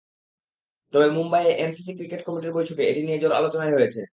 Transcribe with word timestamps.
তবে 0.93 1.07
মুম্বাইয়ে 1.17 1.51
MCC 1.63 1.91
cricket 1.97 2.21
কমিটির 2.23 2.55
বৈঠকে 2.57 2.83
এটি 2.85 3.01
নিয়ে 3.03 3.21
জোর 3.21 3.33
আলোচনাই 3.39 3.75
হয়েছে। 3.77 4.01